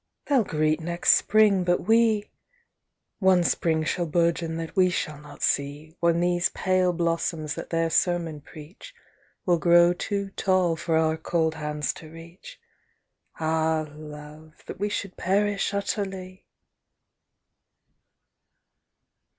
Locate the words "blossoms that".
6.91-7.69